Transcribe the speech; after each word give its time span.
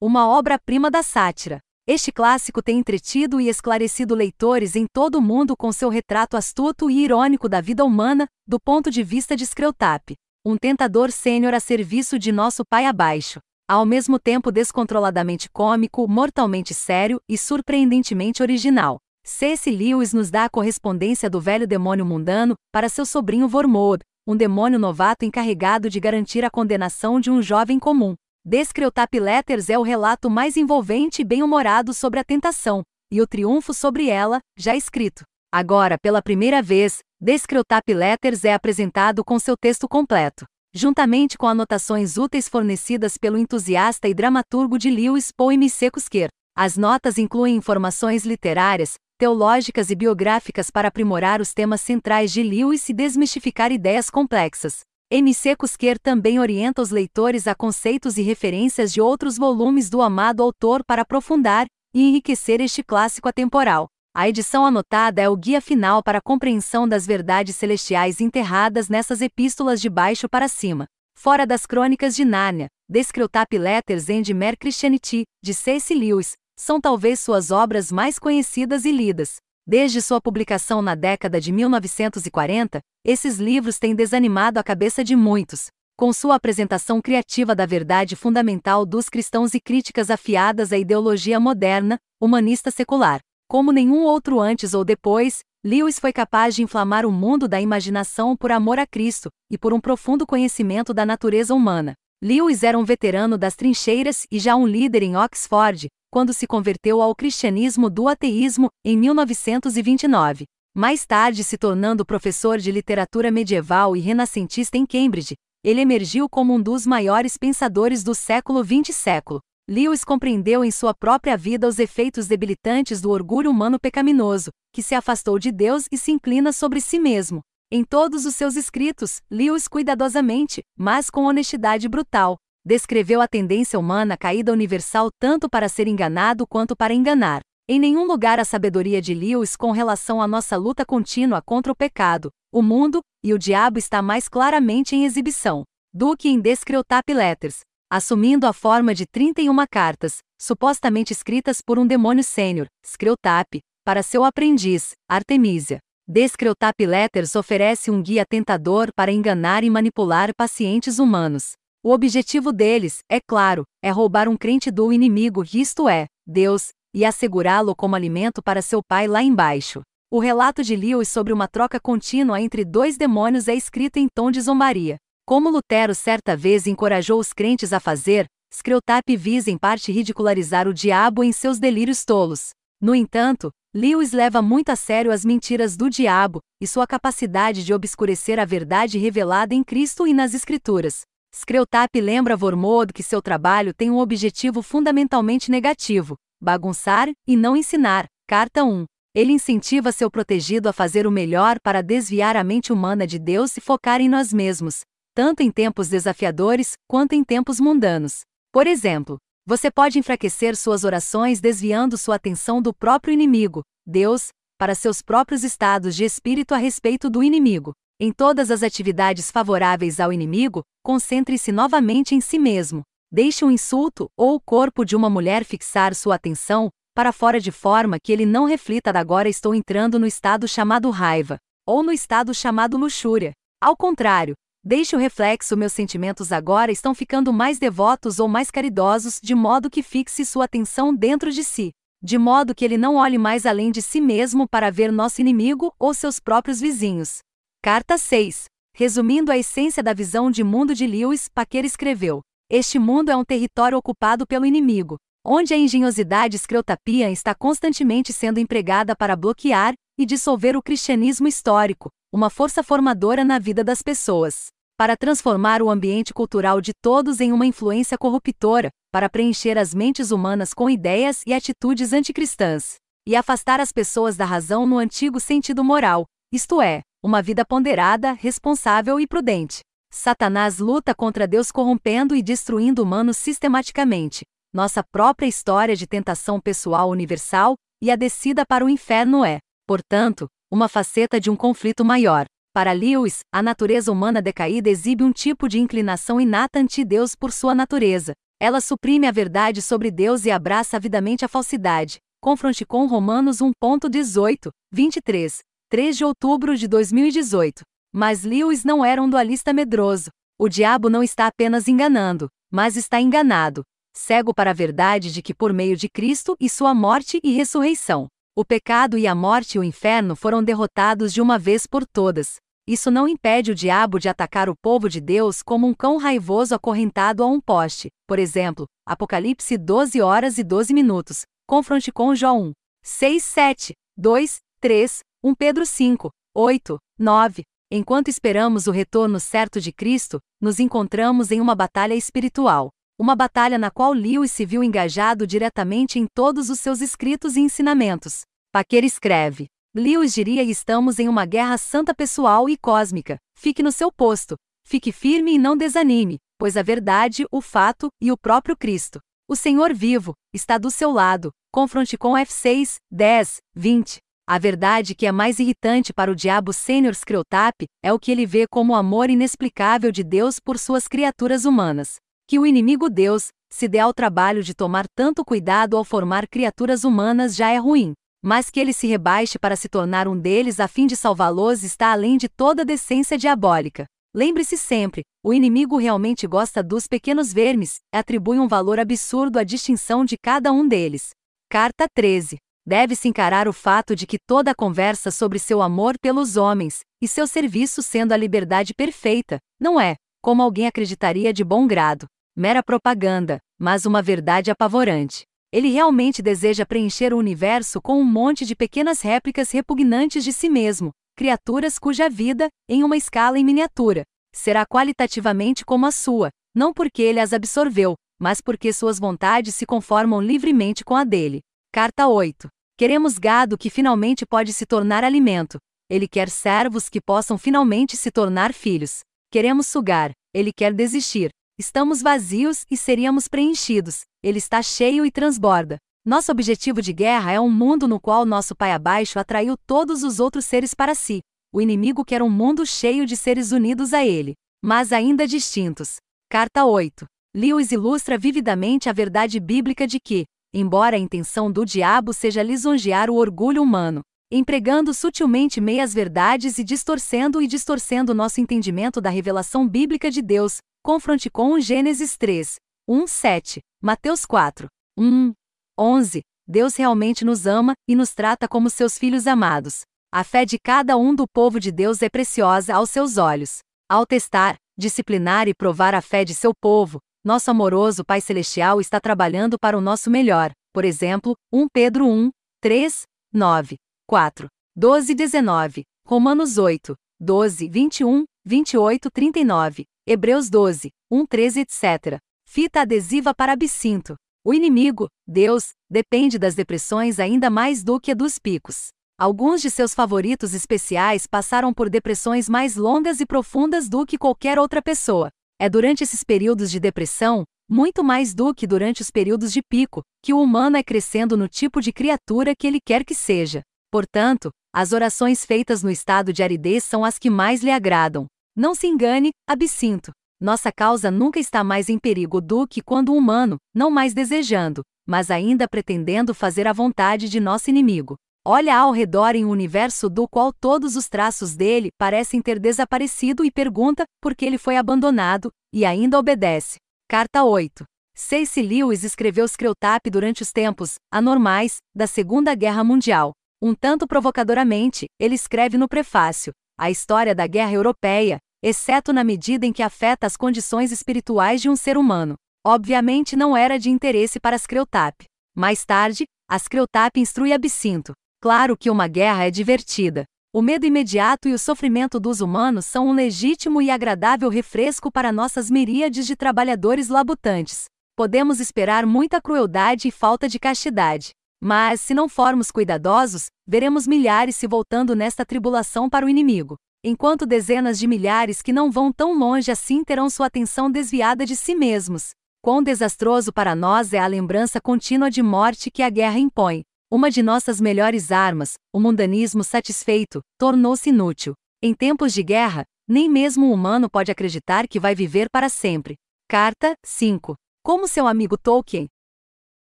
uma 0.00 0.28
obra-prima 0.28 0.90
da 0.90 1.02
sátira. 1.02 1.58
Este 1.86 2.12
clássico 2.12 2.62
tem 2.62 2.78
entretido 2.78 3.40
e 3.40 3.48
esclarecido 3.48 4.14
leitores 4.14 4.76
em 4.76 4.86
todo 4.86 5.16
o 5.16 5.22
mundo 5.22 5.56
com 5.56 5.72
seu 5.72 5.88
retrato 5.88 6.36
astuto 6.36 6.88
e 6.90 7.02
irônico 7.02 7.48
da 7.48 7.60
vida 7.60 7.84
humana, 7.84 8.26
do 8.46 8.60
ponto 8.60 8.90
de 8.90 9.02
vista 9.02 9.34
de 9.34 9.44
Screwtape, 9.44 10.14
um 10.44 10.56
tentador 10.56 11.10
sênior 11.10 11.52
a 11.52 11.58
serviço 11.60 12.18
de 12.18 12.30
nosso 12.30 12.62
pai 12.64 12.84
abaixo. 12.84 13.40
Ao 13.66 13.84
mesmo 13.84 14.18
tempo 14.18 14.52
descontroladamente 14.52 15.50
cômico, 15.50 16.06
mortalmente 16.06 16.74
sério 16.74 17.20
e 17.28 17.36
surpreendentemente 17.36 18.42
original. 18.42 18.98
C.S. 19.24 19.68
Lewis 19.70 20.12
nos 20.12 20.30
dá 20.30 20.44
a 20.44 20.48
correspondência 20.48 21.28
do 21.28 21.40
velho 21.40 21.66
demônio 21.66 22.06
mundano 22.06 22.54
para 22.72 22.88
seu 22.88 23.04
sobrinho 23.04 23.48
Vormod, 23.48 24.02
um 24.26 24.36
demônio 24.36 24.78
novato 24.78 25.24
encarregado 25.24 25.90
de 25.90 25.98
garantir 25.98 26.44
a 26.44 26.50
condenação 26.50 27.18
de 27.18 27.30
um 27.30 27.42
jovem 27.42 27.78
comum. 27.78 28.14
Descreutap 28.50 29.20
Letters 29.20 29.68
é 29.68 29.78
o 29.78 29.82
relato 29.82 30.30
mais 30.30 30.56
envolvente 30.56 31.20
e 31.20 31.24
bem-humorado 31.24 31.92
sobre 31.92 32.18
a 32.18 32.24
tentação, 32.24 32.82
e 33.12 33.20
o 33.20 33.26
triunfo 33.26 33.74
sobre 33.74 34.08
ela, 34.08 34.40
já 34.58 34.74
escrito. 34.74 35.22
Agora, 35.52 35.98
pela 36.00 36.22
primeira 36.22 36.62
vez, 36.62 37.00
Descreutap 37.20 37.92
Letters 37.92 38.46
é 38.46 38.54
apresentado 38.54 39.22
com 39.22 39.38
seu 39.38 39.54
texto 39.54 39.86
completo, 39.86 40.46
juntamente 40.74 41.36
com 41.36 41.46
anotações 41.46 42.16
úteis 42.16 42.48
fornecidas 42.48 43.18
pelo 43.18 43.36
entusiasta 43.36 44.08
e 44.08 44.14
dramaturgo 44.14 44.78
de 44.78 44.90
Lewis 44.90 45.30
M. 45.38 45.68
Secusquer. 45.68 46.30
As 46.56 46.78
notas 46.78 47.18
incluem 47.18 47.54
informações 47.54 48.24
literárias, 48.24 48.94
teológicas 49.18 49.90
e 49.90 49.94
biográficas 49.94 50.70
para 50.70 50.88
aprimorar 50.88 51.42
os 51.42 51.52
temas 51.52 51.82
centrais 51.82 52.32
de 52.32 52.42
Lewis 52.42 52.88
e 52.88 52.94
desmistificar 52.94 53.70
ideias 53.70 54.08
complexas. 54.08 54.80
MC 55.10 55.56
Cusquer 55.56 55.98
também 55.98 56.38
orienta 56.38 56.82
os 56.82 56.90
leitores 56.90 57.46
a 57.46 57.54
conceitos 57.54 58.18
e 58.18 58.22
referências 58.22 58.92
de 58.92 59.00
outros 59.00 59.38
volumes 59.38 59.88
do 59.88 60.02
amado 60.02 60.42
autor 60.42 60.84
para 60.84 61.00
aprofundar 61.00 61.66
e 61.94 62.02
enriquecer 62.02 62.60
este 62.60 62.82
clássico 62.82 63.26
atemporal. 63.26 63.88
A 64.14 64.28
edição 64.28 64.66
anotada 64.66 65.22
é 65.22 65.26
o 65.26 65.34
guia 65.34 65.62
final 65.62 66.02
para 66.02 66.18
a 66.18 66.20
compreensão 66.20 66.86
das 66.86 67.06
verdades 67.06 67.56
celestiais 67.56 68.20
enterradas 68.20 68.90
nessas 68.90 69.22
epístolas 69.22 69.80
de 69.80 69.88
baixo 69.88 70.28
para 70.28 70.46
cima. 70.46 70.84
Fora 71.16 71.46
das 71.46 71.64
Crônicas 71.64 72.14
de 72.14 72.26
Nárnia, 72.26 72.68
Descreutap 72.86 73.56
Letters 73.56 74.10
and 74.10 74.34
Mere 74.34 74.58
Christianity, 74.58 75.24
de 75.42 75.54
C.S. 75.54 75.94
Lewis, 75.94 76.34
são 76.54 76.78
talvez 76.78 77.18
suas 77.18 77.50
obras 77.50 77.90
mais 77.90 78.18
conhecidas 78.18 78.84
e 78.84 78.92
lidas. 78.92 79.36
Desde 79.70 80.00
sua 80.00 80.18
publicação 80.18 80.80
na 80.80 80.94
década 80.94 81.38
de 81.38 81.52
1940, 81.52 82.80
esses 83.04 83.36
livros 83.36 83.78
têm 83.78 83.94
desanimado 83.94 84.58
a 84.58 84.62
cabeça 84.62 85.04
de 85.04 85.14
muitos. 85.14 85.66
Com 85.94 86.10
sua 86.10 86.36
apresentação 86.36 87.02
criativa 87.02 87.54
da 87.54 87.66
verdade 87.66 88.16
fundamental 88.16 88.86
dos 88.86 89.10
cristãos 89.10 89.52
e 89.52 89.60
críticas 89.60 90.10
afiadas 90.10 90.72
à 90.72 90.78
ideologia 90.78 91.38
moderna, 91.38 91.98
humanista 92.18 92.70
secular. 92.70 93.20
Como 93.46 93.70
nenhum 93.70 94.04
outro 94.04 94.40
antes 94.40 94.72
ou 94.72 94.86
depois, 94.86 95.40
Lewis 95.62 95.98
foi 95.98 96.14
capaz 96.14 96.54
de 96.54 96.62
inflamar 96.62 97.04
o 97.04 97.12
mundo 97.12 97.46
da 97.46 97.60
imaginação 97.60 98.34
por 98.34 98.50
amor 98.50 98.78
a 98.78 98.86
Cristo 98.86 99.28
e 99.50 99.58
por 99.58 99.74
um 99.74 99.80
profundo 99.80 100.26
conhecimento 100.26 100.94
da 100.94 101.04
natureza 101.04 101.54
humana. 101.54 101.92
Lewis 102.24 102.62
era 102.62 102.78
um 102.78 102.84
veterano 102.84 103.36
das 103.36 103.54
trincheiras 103.54 104.26
e 104.32 104.38
já 104.38 104.56
um 104.56 104.66
líder 104.66 105.02
em 105.02 105.14
Oxford, 105.14 105.88
quando 106.10 106.32
se 106.32 106.46
converteu 106.46 107.02
ao 107.02 107.14
cristianismo 107.14 107.90
do 107.90 108.08
ateísmo, 108.08 108.68
em 108.84 108.96
1929. 108.96 110.44
Mais 110.74 111.04
tarde, 111.04 111.42
se 111.44 111.58
tornando 111.58 112.04
professor 112.04 112.58
de 112.58 112.70
literatura 112.70 113.30
medieval 113.30 113.96
e 113.96 114.00
renascentista 114.00 114.76
em 114.76 114.86
Cambridge, 114.86 115.34
ele 115.64 115.80
emergiu 115.80 116.28
como 116.28 116.54
um 116.54 116.62
dos 116.62 116.86
maiores 116.86 117.36
pensadores 117.36 118.02
do 118.02 118.14
século 118.14 118.64
XX 118.64 118.94
século. 118.94 119.40
Lewis 119.68 120.02
compreendeu 120.02 120.64
em 120.64 120.70
sua 120.70 120.94
própria 120.94 121.36
vida 121.36 121.68
os 121.68 121.78
efeitos 121.78 122.26
debilitantes 122.26 123.00
do 123.00 123.10
orgulho 123.10 123.50
humano 123.50 123.78
pecaminoso, 123.78 124.50
que 124.72 124.82
se 124.82 124.94
afastou 124.94 125.38
de 125.38 125.52
Deus 125.52 125.84
e 125.92 125.98
se 125.98 126.10
inclina 126.10 126.52
sobre 126.52 126.80
si 126.80 126.98
mesmo. 126.98 127.40
Em 127.70 127.84
todos 127.84 128.24
os 128.24 128.34
seus 128.34 128.56
escritos, 128.56 129.20
Lewis 129.30 129.68
cuidadosamente, 129.68 130.62
mas 130.74 131.10
com 131.10 131.24
honestidade 131.24 131.86
brutal, 131.86 132.38
descreveu 132.68 133.22
a 133.22 133.26
tendência 133.26 133.78
humana 133.78 134.14
caída 134.14 134.52
universal 134.52 135.08
tanto 135.18 135.48
para 135.48 135.70
ser 135.70 135.88
enganado 135.88 136.46
quanto 136.46 136.76
para 136.76 136.92
enganar. 136.92 137.40
Em 137.66 137.80
nenhum 137.80 138.06
lugar 138.06 138.38
a 138.38 138.44
sabedoria 138.44 139.00
de 139.00 139.14
Lewis 139.14 139.56
com 139.56 139.70
relação 139.70 140.20
à 140.20 140.28
nossa 140.28 140.54
luta 140.54 140.84
contínua 140.84 141.40
contra 141.40 141.72
o 141.72 141.74
pecado, 141.74 142.28
o 142.52 142.60
mundo 142.60 143.00
e 143.24 143.32
o 143.32 143.38
diabo 143.38 143.78
está 143.78 144.02
mais 144.02 144.28
claramente 144.28 144.94
em 144.94 145.06
exibição 145.06 145.64
do 145.94 146.14
que 146.14 146.28
em 146.28 146.38
Descreutap 146.38 147.10
Letters, 147.10 147.60
assumindo 147.90 148.46
a 148.46 148.52
forma 148.52 148.94
de 148.94 149.06
31 149.06 149.56
cartas, 149.70 150.18
supostamente 150.38 151.10
escritas 151.10 151.62
por 151.62 151.78
um 151.78 151.86
demônio 151.86 152.22
sênior, 152.22 152.66
Screutap, 152.84 153.60
para 153.82 154.02
seu 154.02 154.24
aprendiz, 154.24 154.92
Artemisia. 155.08 155.78
Descreutap 156.06 156.84
Letters 156.84 157.34
oferece 157.34 157.90
um 157.90 158.02
guia 158.02 158.26
tentador 158.28 158.90
para 158.94 159.10
enganar 159.10 159.64
e 159.64 159.70
manipular 159.70 160.34
pacientes 160.36 160.98
humanos. 160.98 161.52
O 161.80 161.92
objetivo 161.92 162.52
deles, 162.52 162.98
é 163.08 163.20
claro, 163.20 163.62
é 163.80 163.90
roubar 163.90 164.28
um 164.28 164.36
crente 164.36 164.68
do 164.68 164.92
inimigo, 164.92 165.44
isto 165.54 165.88
é, 165.88 166.06
Deus, 166.26 166.70
e 166.92 167.04
assegurá-lo 167.04 167.74
como 167.76 167.94
alimento 167.94 168.42
para 168.42 168.60
seu 168.60 168.80
pai 168.82 169.06
lá 169.06 169.22
embaixo. 169.22 169.82
O 170.10 170.18
relato 170.18 170.64
de 170.64 170.74
Lewis 170.74 171.08
sobre 171.08 171.32
uma 171.32 171.46
troca 171.46 171.78
contínua 171.78 172.40
entre 172.40 172.64
dois 172.64 172.96
demônios 172.96 173.46
é 173.46 173.54
escrito 173.54 173.98
em 173.98 174.08
tom 174.12 174.30
de 174.30 174.40
zombaria. 174.40 174.96
Como 175.24 175.50
Lutero 175.50 175.94
certa 175.94 176.36
vez 176.36 176.66
encorajou 176.66 177.20
os 177.20 177.32
crentes 177.32 177.72
a 177.72 177.78
fazer, 177.78 178.26
Screutap 178.52 179.16
visa 179.16 179.50
em 179.50 179.56
parte 179.56 179.92
ridicularizar 179.92 180.66
o 180.66 180.74
diabo 180.74 181.22
em 181.22 181.30
seus 181.30 181.60
delírios 181.60 182.04
tolos. 182.04 182.50
No 182.80 182.94
entanto, 182.94 183.50
Lewis 183.72 184.12
leva 184.12 184.42
muito 184.42 184.70
a 184.70 184.76
sério 184.76 185.12
as 185.12 185.24
mentiras 185.24 185.76
do 185.76 185.88
diabo 185.88 186.40
e 186.60 186.66
sua 186.66 186.86
capacidade 186.86 187.64
de 187.64 187.72
obscurecer 187.72 188.40
a 188.40 188.44
verdade 188.44 188.98
revelada 188.98 189.54
em 189.54 189.62
Cristo 189.62 190.06
e 190.06 190.14
nas 190.14 190.34
Escrituras. 190.34 191.02
Screutap 191.48 191.98
lembra 191.98 192.36
Vormod 192.36 192.92
que 192.92 193.02
seu 193.02 193.22
trabalho 193.22 193.72
tem 193.72 193.90
um 193.90 193.96
objetivo 193.98 194.60
fundamentalmente 194.60 195.50
negativo: 195.50 196.14
bagunçar 196.38 197.08
e 197.26 197.36
não 197.36 197.56
ensinar. 197.56 198.04
Carta 198.26 198.64
1. 198.64 198.84
Ele 199.14 199.32
incentiva 199.32 199.90
seu 199.90 200.10
protegido 200.10 200.68
a 200.68 200.74
fazer 200.74 201.06
o 201.06 201.10
melhor 201.10 201.58
para 201.60 201.82
desviar 201.82 202.36
a 202.36 202.44
mente 202.44 202.70
humana 202.70 203.06
de 203.06 203.18
Deus 203.18 203.56
e 203.56 203.62
focar 203.62 204.00
em 204.02 204.10
nós 204.10 204.30
mesmos, 204.30 204.82
tanto 205.14 205.42
em 205.42 205.50
tempos 205.50 205.88
desafiadores 205.88 206.74
quanto 206.86 207.14
em 207.14 207.24
tempos 207.24 207.58
mundanos. 207.58 208.20
Por 208.52 208.66
exemplo, 208.66 209.16
você 209.46 209.70
pode 209.70 209.98
enfraquecer 209.98 210.54
suas 210.54 210.84
orações 210.84 211.40
desviando 211.40 211.96
sua 211.96 212.16
atenção 212.16 212.60
do 212.60 212.74
próprio 212.74 213.14
inimigo, 213.14 213.62
Deus, 213.86 214.28
para 214.58 214.74
seus 214.74 215.00
próprios 215.00 215.44
estados 215.44 215.96
de 215.96 216.04
espírito 216.04 216.52
a 216.52 216.58
respeito 216.58 217.08
do 217.08 217.22
inimigo. 217.22 217.72
Em 218.00 218.12
todas 218.12 218.52
as 218.52 218.62
atividades 218.62 219.28
favoráveis 219.28 219.98
ao 219.98 220.12
inimigo, 220.12 220.62
concentre-se 220.84 221.50
novamente 221.50 222.14
em 222.14 222.20
si 222.20 222.38
mesmo. 222.38 222.82
Deixe 223.10 223.44
um 223.44 223.50
insulto 223.50 224.08
ou 224.16 224.36
o 224.36 224.40
corpo 224.40 224.84
de 224.84 224.94
uma 224.94 225.10
mulher 225.10 225.44
fixar 225.44 225.92
sua 225.96 226.14
atenção 226.14 226.70
para 226.94 227.10
fora 227.10 227.40
de 227.40 227.50
forma 227.50 227.98
que 227.98 228.12
ele 228.12 228.24
não 228.24 228.44
reflita 228.44 228.92
da 228.92 229.00
agora 229.00 229.28
estou 229.28 229.52
entrando 229.52 229.98
no 229.98 230.06
estado 230.06 230.46
chamado 230.46 230.90
raiva, 230.90 231.38
ou 231.66 231.82
no 231.82 231.90
estado 231.90 232.32
chamado 232.32 232.76
luxúria. 232.76 233.32
Ao 233.60 233.76
contrário, 233.76 234.34
deixe 234.62 234.94
o 234.94 234.98
reflexo 234.98 235.56
meus 235.56 235.72
sentimentos 235.72 236.30
agora 236.30 236.70
estão 236.70 236.94
ficando 236.94 237.32
mais 237.32 237.58
devotos 237.58 238.20
ou 238.20 238.28
mais 238.28 238.48
caridosos 238.48 239.18
de 239.20 239.34
modo 239.34 239.68
que 239.68 239.82
fixe 239.82 240.24
sua 240.24 240.44
atenção 240.44 240.94
dentro 240.94 241.32
de 241.32 241.42
si, 241.42 241.72
de 242.00 242.16
modo 242.16 242.54
que 242.54 242.64
ele 242.64 242.78
não 242.78 242.94
olhe 242.94 243.18
mais 243.18 243.44
além 243.44 243.72
de 243.72 243.82
si 243.82 244.00
mesmo 244.00 244.48
para 244.48 244.70
ver 244.70 244.92
nosso 244.92 245.20
inimigo 245.20 245.74
ou 245.80 245.92
seus 245.92 246.20
próprios 246.20 246.60
vizinhos. 246.60 247.18
Carta 247.60 247.98
6. 247.98 248.44
Resumindo 248.72 249.32
a 249.32 249.36
essência 249.36 249.82
da 249.82 249.92
visão 249.92 250.30
de 250.30 250.44
mundo 250.44 250.76
de 250.76 250.86
Lewis, 250.86 251.28
Paquer 251.28 251.64
escreveu: 251.64 252.20
Este 252.48 252.78
mundo 252.78 253.10
é 253.10 253.16
um 253.16 253.24
território 253.24 253.76
ocupado 253.76 254.24
pelo 254.24 254.46
inimigo, 254.46 254.96
onde 255.26 255.52
a 255.52 255.56
engenhosidade 255.56 256.36
escreutapia 256.36 257.10
está 257.10 257.34
constantemente 257.34 258.12
sendo 258.12 258.38
empregada 258.38 258.94
para 258.94 259.16
bloquear 259.16 259.74
e 259.98 260.06
dissolver 260.06 260.56
o 260.56 260.62
cristianismo 260.62 261.26
histórico, 261.26 261.88
uma 262.12 262.30
força 262.30 262.62
formadora 262.62 263.24
na 263.24 263.40
vida 263.40 263.64
das 263.64 263.82
pessoas, 263.82 264.46
para 264.76 264.96
transformar 264.96 265.60
o 265.60 265.68
ambiente 265.68 266.14
cultural 266.14 266.60
de 266.60 266.70
todos 266.80 267.20
em 267.20 267.32
uma 267.32 267.44
influência 267.44 267.98
corruptora, 267.98 268.70
para 268.92 269.08
preencher 269.08 269.58
as 269.58 269.74
mentes 269.74 270.12
humanas 270.12 270.54
com 270.54 270.70
ideias 270.70 271.22
e 271.26 271.34
atitudes 271.34 271.92
anticristãs, 271.92 272.76
e 273.04 273.16
afastar 273.16 273.58
as 273.58 273.72
pessoas 273.72 274.16
da 274.16 274.24
razão 274.24 274.64
no 274.64 274.78
antigo 274.78 275.18
sentido 275.18 275.64
moral, 275.64 276.04
isto 276.32 276.62
é, 276.62 276.82
uma 277.02 277.22
vida 277.22 277.44
ponderada, 277.44 278.12
responsável 278.12 278.98
e 278.98 279.06
prudente. 279.06 279.60
Satanás 279.90 280.58
luta 280.58 280.94
contra 280.94 281.26
Deus 281.26 281.50
corrompendo 281.50 282.14
e 282.14 282.22
destruindo 282.22 282.82
humanos 282.82 283.16
sistematicamente. 283.16 284.24
Nossa 284.52 284.82
própria 284.82 285.26
história 285.26 285.76
de 285.76 285.86
tentação 285.86 286.40
pessoal 286.40 286.90
universal 286.90 287.54
e 287.82 287.90
a 287.90 287.96
descida 287.96 288.44
para 288.44 288.64
o 288.64 288.68
inferno 288.68 289.24
é, 289.24 289.38
portanto, 289.66 290.26
uma 290.50 290.68
faceta 290.68 291.20
de 291.20 291.30
um 291.30 291.36
conflito 291.36 291.84
maior. 291.84 292.26
Para 292.52 292.72
Lewis, 292.72 293.20
a 293.32 293.40
natureza 293.42 293.92
humana 293.92 294.20
decaída 294.20 294.68
exibe 294.68 295.04
um 295.04 295.12
tipo 295.12 295.48
de 295.48 295.60
inclinação 295.60 296.20
inata 296.20 296.58
ante 296.58 296.84
Deus 296.84 297.14
por 297.14 297.30
sua 297.30 297.54
natureza, 297.54 298.12
Ela 298.40 298.60
suprime 298.60 299.06
a 299.06 299.10
verdade 299.10 299.60
sobre 299.60 299.90
Deus 299.90 300.24
e 300.24 300.30
abraça 300.30 300.76
avidamente 300.76 301.24
a 301.24 301.28
falsidade. 301.28 301.98
Confronte 302.20 302.64
com 302.64 302.86
Romanos 302.86 303.38
1.18, 303.38 304.50
23, 304.72 305.40
3 305.70 305.98
de 305.98 306.04
outubro 306.04 306.56
de 306.56 306.66
2018. 306.66 307.62
Mas 307.92 308.24
Lewis 308.24 308.64
não 308.64 308.82
era 308.82 309.02
um 309.02 309.08
dualista 309.08 309.52
medroso. 309.52 310.10
O 310.38 310.48
diabo 310.48 310.88
não 310.88 311.02
está 311.02 311.26
apenas 311.26 311.68
enganando, 311.68 312.28
mas 312.50 312.76
está 312.76 313.00
enganado, 313.00 313.62
cego 313.92 314.32
para 314.32 314.50
a 314.50 314.54
verdade 314.54 315.12
de 315.12 315.20
que 315.20 315.34
por 315.34 315.52
meio 315.52 315.76
de 315.76 315.88
Cristo 315.88 316.36
e 316.40 316.48
sua 316.48 316.72
morte 316.72 317.20
e 317.22 317.32
ressurreição, 317.32 318.06
o 318.36 318.44
pecado 318.44 318.96
e 318.96 319.06
a 319.06 319.14
morte 319.14 319.56
e 319.56 319.58
o 319.58 319.64
inferno 319.64 320.16
foram 320.16 320.42
derrotados 320.42 321.12
de 321.12 321.20
uma 321.20 321.38
vez 321.38 321.66
por 321.66 321.84
todas. 321.84 322.36
Isso 322.66 322.90
não 322.90 323.08
impede 323.08 323.50
o 323.50 323.54
diabo 323.54 323.98
de 323.98 324.08
atacar 324.08 324.48
o 324.48 324.56
povo 324.56 324.88
de 324.88 325.00
Deus 325.00 325.42
como 325.42 325.66
um 325.66 325.74
cão 325.74 325.96
raivoso 325.96 326.54
acorrentado 326.54 327.22
a 327.22 327.26
um 327.26 327.40
poste. 327.40 327.88
Por 328.06 328.18
exemplo, 328.18 328.66
Apocalipse 328.86 329.58
12 329.58 330.00
horas 330.00 330.38
e 330.38 330.44
12 330.44 330.72
minutos. 330.72 331.22
Confronte 331.46 331.90
com 331.90 332.14
Jó 332.14 332.32
1. 332.34 332.52
6, 332.84 333.24
7, 333.24 333.72
2, 333.96 334.36
3, 334.60 335.00
1 335.20 335.34
Pedro 335.34 335.66
5, 335.66 336.10
8, 336.32 336.78
9. 336.96 337.42
Enquanto 337.72 338.06
esperamos 338.06 338.68
o 338.68 338.70
retorno 338.70 339.18
certo 339.18 339.60
de 339.60 339.72
Cristo, 339.72 340.20
nos 340.40 340.60
encontramos 340.60 341.32
em 341.32 341.40
uma 341.40 341.56
batalha 341.56 341.94
espiritual. 341.94 342.70
Uma 342.96 343.16
batalha 343.16 343.58
na 343.58 343.68
qual 343.68 343.92
Lewis 343.92 344.30
se 344.30 344.46
viu 344.46 344.62
engajado 344.62 345.26
diretamente 345.26 345.98
em 345.98 346.06
todos 346.14 346.50
os 346.50 346.60
seus 346.60 346.80
escritos 346.80 347.34
e 347.34 347.40
ensinamentos. 347.40 348.20
Paquer 348.52 348.84
escreve: 348.84 349.48
Lewis 349.74 350.14
diria 350.14 350.44
estamos 350.44 351.00
em 351.00 351.08
uma 351.08 351.26
guerra 351.26 351.58
santa 351.58 351.92
pessoal 351.92 352.48
e 352.48 352.56
cósmica. 352.56 353.18
Fique 353.36 353.60
no 353.60 353.72
seu 353.72 353.90
posto. 353.90 354.36
Fique 354.64 354.92
firme 354.92 355.34
e 355.34 355.38
não 355.38 355.56
desanime, 355.56 356.18
pois 356.38 356.56
a 356.56 356.62
verdade, 356.62 357.26
o 357.32 357.40
fato 357.40 357.88
e 358.00 358.12
o 358.12 358.16
próprio 358.16 358.56
Cristo, 358.56 359.00
o 359.26 359.34
Senhor 359.34 359.74
vivo, 359.74 360.14
está 360.32 360.58
do 360.58 360.70
seu 360.70 360.92
lado. 360.92 361.32
Confronte 361.52 361.98
com 361.98 362.12
F6, 362.12 362.76
10, 362.88 363.38
20. 363.56 363.98
A 364.30 364.38
verdade 364.38 364.94
que 364.94 365.06
é 365.06 365.12
mais 365.12 365.38
irritante 365.38 365.90
para 365.90 366.12
o 366.12 366.14
diabo 366.14 366.52
sênior 366.52 366.94
Screotap 366.94 367.64
é 367.82 367.92
o 367.94 367.98
que 367.98 368.12
ele 368.12 368.26
vê 368.26 368.46
como 368.46 368.74
o 368.74 368.76
amor 368.76 369.08
inexplicável 369.08 369.90
de 369.90 370.04
Deus 370.04 370.38
por 370.38 370.58
suas 370.58 370.86
criaturas 370.86 371.46
humanas. 371.46 371.96
Que 372.28 372.38
o 372.38 372.44
inimigo 372.44 372.90
Deus 372.90 373.28
se 373.50 373.66
dê 373.66 373.78
ao 373.78 373.94
trabalho 373.94 374.42
de 374.42 374.52
tomar 374.52 374.84
tanto 374.94 375.24
cuidado 375.24 375.78
ao 375.78 375.82
formar 375.82 376.28
criaturas 376.28 376.84
humanas 376.84 377.34
já 377.34 377.50
é 377.50 377.56
ruim 377.56 377.94
mas 378.22 378.50
que 378.50 378.58
ele 378.58 378.72
se 378.72 378.86
rebaixe 378.86 379.38
para 379.38 379.56
se 379.56 379.68
tornar 379.68 380.08
um 380.08 380.18
deles 380.18 380.58
a 380.58 380.66
fim 380.66 380.86
de 380.86 380.96
salvá-los 380.96 381.62
está 381.62 381.92
além 381.92 382.16
de 382.16 382.28
toda 382.28 382.64
decência 382.64 383.16
diabólica. 383.16 383.86
Lembre-se 384.14 384.56
sempre, 384.56 385.02
o 385.24 385.32
inimigo 385.32 385.76
realmente 385.76 386.26
gosta 386.26 386.62
dos 386.62 386.86
pequenos 386.88 387.32
vermes, 387.32 387.76
atribui 387.94 388.38
um 388.38 388.48
valor 388.48 388.80
absurdo 388.80 389.38
à 389.38 389.44
distinção 389.44 390.04
de 390.04 390.16
cada 390.20 390.50
um 390.50 390.66
deles. 390.66 391.10
Carta 391.48 391.86
13. 391.94 392.38
Deve-se 392.68 393.08
encarar 393.08 393.48
o 393.48 393.52
fato 393.54 393.96
de 393.96 394.06
que 394.06 394.18
toda 394.18 394.50
a 394.50 394.54
conversa 394.54 395.10
sobre 395.10 395.38
seu 395.38 395.62
amor 395.62 395.94
pelos 395.98 396.36
homens, 396.36 396.80
e 397.00 397.08
seu 397.08 397.26
serviço 397.26 397.82
sendo 397.82 398.12
a 398.12 398.16
liberdade 398.18 398.74
perfeita, 398.74 399.38
não 399.58 399.80
é, 399.80 399.94
como 400.20 400.42
alguém 400.42 400.66
acreditaria 400.66 401.32
de 401.32 401.42
bom 401.42 401.66
grado, 401.66 402.04
mera 402.36 402.62
propaganda, 402.62 403.38
mas 403.58 403.86
uma 403.86 404.02
verdade 404.02 404.50
apavorante. 404.50 405.22
Ele 405.50 405.70
realmente 405.70 406.20
deseja 406.20 406.66
preencher 406.66 407.14
o 407.14 407.16
universo 407.16 407.80
com 407.80 407.98
um 407.98 408.04
monte 408.04 408.44
de 408.44 408.54
pequenas 408.54 409.00
réplicas 409.00 409.50
repugnantes 409.50 410.22
de 410.22 410.30
si 410.30 410.50
mesmo, 410.50 410.90
criaturas 411.16 411.78
cuja 411.78 412.10
vida, 412.10 412.50
em 412.68 412.84
uma 412.84 412.98
escala 412.98 413.38
em 413.38 413.44
miniatura, 413.46 414.02
será 414.34 414.66
qualitativamente 414.66 415.64
como 415.64 415.86
a 415.86 415.90
sua, 415.90 416.28
não 416.54 416.74
porque 416.74 417.00
ele 417.00 417.18
as 417.18 417.32
absorveu, 417.32 417.94
mas 418.20 418.42
porque 418.42 418.74
suas 418.74 418.98
vontades 418.98 419.54
se 419.54 419.64
conformam 419.64 420.20
livremente 420.20 420.84
com 420.84 420.94
a 420.94 421.02
dele. 421.02 421.40
Carta 421.72 422.08
8. 422.08 422.46
Queremos 422.78 423.18
gado 423.18 423.58
que 423.58 423.70
finalmente 423.70 424.24
pode 424.24 424.52
se 424.52 424.64
tornar 424.64 425.02
alimento. 425.02 425.58
Ele 425.90 426.06
quer 426.06 426.28
servos 426.30 426.88
que 426.88 427.00
possam 427.00 427.36
finalmente 427.36 427.96
se 427.96 428.08
tornar 428.08 428.54
filhos. 428.54 429.00
Queremos 429.32 429.66
sugar. 429.66 430.12
Ele 430.32 430.52
quer 430.52 430.72
desistir. 430.72 431.30
Estamos 431.58 432.00
vazios 432.00 432.64
e 432.70 432.76
seríamos 432.76 433.26
preenchidos. 433.26 434.02
Ele 434.22 434.38
está 434.38 434.62
cheio 434.62 435.04
e 435.04 435.10
transborda. 435.10 435.76
Nosso 436.06 436.30
objetivo 436.30 436.80
de 436.80 436.92
guerra 436.92 437.32
é 437.32 437.40
um 437.40 437.50
mundo 437.50 437.88
no 437.88 437.98
qual 437.98 438.24
nosso 438.24 438.54
pai 438.54 438.70
abaixo 438.70 439.18
atraiu 439.18 439.56
todos 439.66 440.04
os 440.04 440.20
outros 440.20 440.44
seres 440.44 440.72
para 440.72 440.94
si. 440.94 441.18
O 441.52 441.60
inimigo 441.60 442.04
quer 442.04 442.22
um 442.22 442.30
mundo 442.30 442.64
cheio 442.64 443.04
de 443.04 443.16
seres 443.16 443.50
unidos 443.50 443.92
a 443.92 444.06
ele, 444.06 444.34
mas 444.62 444.92
ainda 444.92 445.26
distintos. 445.26 445.96
Carta 446.30 446.64
8. 446.64 447.06
Lewis 447.34 447.72
ilustra 447.72 448.16
vividamente 448.16 448.88
a 448.88 448.92
verdade 448.92 449.40
bíblica 449.40 449.84
de 449.84 449.98
que, 449.98 450.26
embora 450.52 450.96
a 450.96 450.98
intenção 450.98 451.50
do 451.50 451.64
diabo 451.64 452.12
seja 452.12 452.42
lisonjear 452.42 453.10
o 453.10 453.16
orgulho 453.16 453.62
humano, 453.62 454.02
empregando 454.30 454.92
sutilmente 454.92 455.60
meias 455.60 455.94
verdades 455.94 456.58
e 456.58 456.64
distorcendo 456.64 457.40
e 457.40 457.46
distorcendo 457.46 458.14
nosso 458.14 458.40
entendimento 458.40 459.00
da 459.00 459.10
revelação 459.10 459.66
bíblica 459.66 460.10
de 460.10 460.20
Deus, 460.20 460.58
Confronte 460.82 461.30
com 461.30 461.58
Gênesis 461.58 462.16
3, 462.16 462.56
1, 462.88 463.06
7, 463.06 463.60
Mateus 463.82 464.24
4, 464.24 464.68
1, 464.98 465.32
11. 465.78 466.22
Deus 466.46 466.76
realmente 466.76 467.24
nos 467.24 467.46
ama 467.46 467.74
e 467.86 467.94
nos 467.94 468.14
trata 468.14 468.48
como 468.48 468.70
seus 468.70 468.96
filhos 468.96 469.26
amados. 469.26 469.82
A 470.10 470.24
fé 470.24 470.46
de 470.46 470.58
cada 470.58 470.96
um 470.96 471.14
do 471.14 471.26
povo 471.28 471.60
de 471.60 471.70
Deus 471.70 472.00
é 472.00 472.08
preciosa 472.08 472.74
aos 472.74 472.88
seus 472.88 473.18
olhos. 473.18 473.58
Ao 473.86 474.06
testar, 474.06 474.56
disciplinar 474.78 475.48
e 475.48 475.54
provar 475.54 475.94
a 475.94 476.00
fé 476.00 476.24
de 476.24 476.34
seu 476.34 476.52
povo, 476.58 476.98
nosso 477.28 477.50
amoroso 477.50 478.06
Pai 478.06 478.22
Celestial 478.22 478.80
está 478.80 478.98
trabalhando 478.98 479.58
para 479.58 479.76
o 479.76 479.82
nosso 479.82 480.10
melhor. 480.10 480.50
Por 480.72 480.82
exemplo, 480.82 481.36
1 481.52 481.68
Pedro 481.70 482.06
1, 482.06 482.30
3, 482.58 483.02
9, 483.30 483.76
4, 484.06 484.48
12 484.74 485.12
e 485.12 485.14
19, 485.14 485.82
Romanos 486.06 486.56
8, 486.56 486.94
12, 487.20 487.68
21, 487.68 488.24
28, 488.46 489.10
39, 489.10 489.84
Hebreus 490.06 490.48
12, 490.48 490.88
1, 491.10 491.26
13, 491.26 491.60
etc. 491.60 492.18
Fita 492.46 492.80
adesiva 492.80 493.34
para 493.34 493.52
absinto. 493.52 494.16
O 494.42 494.54
inimigo, 494.54 495.06
Deus, 495.26 495.72
depende 495.90 496.38
das 496.38 496.54
depressões 496.54 497.20
ainda 497.20 497.50
mais 497.50 497.84
do 497.84 498.00
que 498.00 498.14
dos 498.14 498.38
picos. 498.38 498.88
Alguns 499.18 499.60
de 499.60 499.70
seus 499.70 499.92
favoritos 499.92 500.54
especiais 500.54 501.26
passaram 501.26 501.74
por 501.74 501.90
depressões 501.90 502.48
mais 502.48 502.74
longas 502.74 503.20
e 503.20 503.26
profundas 503.26 503.86
do 503.86 504.06
que 504.06 504.16
qualquer 504.16 504.58
outra 504.58 504.80
pessoa. 504.80 505.28
É 505.60 505.68
durante 505.68 506.04
esses 506.04 506.22
períodos 506.22 506.70
de 506.70 506.78
depressão, 506.78 507.42
muito 507.68 508.04
mais 508.04 508.32
do 508.32 508.54
que 508.54 508.66
durante 508.66 509.02
os 509.02 509.10
períodos 509.10 509.52
de 509.52 509.60
pico, 509.60 510.02
que 510.22 510.32
o 510.32 510.40
humano 510.40 510.76
é 510.76 510.82
crescendo 510.84 511.36
no 511.36 511.48
tipo 511.48 511.80
de 511.80 511.92
criatura 511.92 512.54
que 512.56 512.66
ele 512.66 512.78
quer 512.80 513.04
que 513.04 513.14
seja. 513.14 513.62
Portanto, 513.90 514.50
as 514.72 514.92
orações 514.92 515.44
feitas 515.44 515.82
no 515.82 515.90
estado 515.90 516.32
de 516.32 516.42
aridez 516.44 516.84
são 516.84 517.04
as 517.04 517.18
que 517.18 517.28
mais 517.28 517.62
lhe 517.62 517.70
agradam. 517.70 518.26
Não 518.56 518.74
se 518.74 518.86
engane, 518.86 519.30
absinto. 519.48 520.12
Nossa 520.40 520.70
causa 520.70 521.10
nunca 521.10 521.40
está 521.40 521.64
mais 521.64 521.88
em 521.88 521.98
perigo 521.98 522.40
do 522.40 522.66
que 522.66 522.80
quando 522.80 523.08
o 523.08 523.16
humano, 523.16 523.56
não 523.74 523.90
mais 523.90 524.14
desejando, 524.14 524.82
mas 525.04 525.28
ainda 525.28 525.66
pretendendo 525.68 526.32
fazer 526.32 526.68
a 526.68 526.72
vontade 526.72 527.28
de 527.28 527.40
nosso 527.40 527.68
inimigo. 527.68 528.14
Olha 528.50 528.78
ao 528.78 528.92
redor 528.92 529.34
em 529.34 529.44
um 529.44 529.50
universo 529.50 530.08
do 530.08 530.26
qual 530.26 530.54
todos 530.54 530.96
os 530.96 531.06
traços 531.06 531.54
dele 531.54 531.90
parecem 531.98 532.40
ter 532.40 532.58
desaparecido 532.58 533.44
e 533.44 533.50
pergunta 533.50 534.04
por 534.22 534.34
que 534.34 534.42
ele 534.42 534.56
foi 534.56 534.78
abandonado, 534.78 535.50
e 535.70 535.84
ainda 535.84 536.18
obedece. 536.18 536.78
Carta 537.06 537.44
8. 537.44 537.84
C.C. 538.16 538.62
Lewis 538.62 539.04
escreveu 539.04 539.46
Screutap 539.46 540.08
durante 540.08 540.40
os 540.40 540.50
tempos 540.50 540.94
anormais 541.12 541.76
da 541.94 542.06
Segunda 542.06 542.54
Guerra 542.54 542.82
Mundial. 542.82 543.32
Um 543.60 543.74
tanto 543.74 544.06
provocadoramente, 544.06 545.04
ele 545.20 545.34
escreve 545.34 545.76
no 545.76 545.86
prefácio: 545.86 546.50
A 546.80 546.90
história 546.90 547.34
da 547.34 547.46
guerra 547.46 547.74
europeia, 547.74 548.38
exceto 548.62 549.12
na 549.12 549.22
medida 549.24 549.66
em 549.66 549.74
que 549.74 549.82
afeta 549.82 550.26
as 550.26 550.38
condições 550.38 550.90
espirituais 550.90 551.60
de 551.60 551.68
um 551.68 551.76
ser 551.76 551.98
humano. 551.98 552.34
Obviamente 552.66 553.36
não 553.36 553.54
era 553.54 553.78
de 553.78 553.90
interesse 553.90 554.40
para 554.40 554.56
Screutap. 554.56 555.26
Mais 555.54 555.84
tarde, 555.84 556.24
a 556.50 556.58
Screutap 556.58 557.20
instrui 557.20 557.52
Absinto. 557.52 558.14
Claro 558.40 558.76
que 558.76 558.90
uma 558.90 559.08
guerra 559.08 559.46
é 559.46 559.50
divertida. 559.50 560.24
O 560.52 560.62
medo 560.62 560.86
imediato 560.86 561.48
e 561.48 561.52
o 561.52 561.58
sofrimento 561.58 562.18
dos 562.20 562.40
humanos 562.40 562.86
são 562.86 563.08
um 563.08 563.12
legítimo 563.12 563.82
e 563.82 563.90
agradável 563.90 564.48
refresco 564.48 565.10
para 565.10 565.32
nossas 565.32 565.70
miríades 565.70 566.26
de 566.26 566.36
trabalhadores 566.36 567.08
labutantes. 567.08 567.84
Podemos 568.16 568.60
esperar 568.60 569.04
muita 569.04 569.40
crueldade 569.40 570.08
e 570.08 570.10
falta 570.10 570.48
de 570.48 570.58
castidade. 570.58 571.30
Mas, 571.60 572.00
se 572.00 572.14
não 572.14 572.28
formos 572.28 572.70
cuidadosos, 572.70 573.46
veremos 573.66 574.06
milhares 574.06 574.56
se 574.56 574.66
voltando 574.66 575.16
nesta 575.16 575.44
tribulação 575.44 576.08
para 576.08 576.24
o 576.24 576.28
inimigo 576.28 576.76
enquanto 577.04 577.46
dezenas 577.46 577.98
de 577.98 578.06
milhares 578.06 578.60
que 578.60 578.72
não 578.72 578.90
vão 578.90 579.12
tão 579.12 579.32
longe 579.38 579.70
assim 579.70 580.02
terão 580.02 580.28
sua 580.28 580.46
atenção 580.46 580.90
desviada 580.90 581.46
de 581.46 581.54
si 581.54 581.74
mesmos. 581.74 582.30
Quão 582.60 582.82
desastroso 582.82 583.52
para 583.52 583.74
nós 583.74 584.12
é 584.12 584.18
a 584.18 584.26
lembrança 584.26 584.80
contínua 584.80 585.30
de 585.30 585.42
morte 585.42 585.90
que 585.90 586.02
a 586.02 586.10
guerra 586.10 586.38
impõe. 586.38 586.82
Uma 587.10 587.30
de 587.30 587.42
nossas 587.42 587.80
melhores 587.80 588.30
armas, 588.30 588.74
o 588.92 589.00
mundanismo 589.00 589.64
satisfeito, 589.64 590.42
tornou-se 590.58 591.08
inútil. 591.08 591.54
Em 591.82 591.94
tempos 591.94 592.34
de 592.34 592.42
guerra, 592.42 592.84
nem 593.08 593.30
mesmo 593.30 593.70
o 593.70 593.72
humano 593.72 594.10
pode 594.10 594.30
acreditar 594.30 594.86
que 594.86 595.00
vai 595.00 595.14
viver 595.14 595.48
para 595.50 595.70
sempre. 595.70 596.16
Carta 596.46 596.94
5. 597.02 597.56
Como 597.82 598.06
seu 598.06 598.26
amigo 598.26 598.58
Tolkien, 598.58 599.08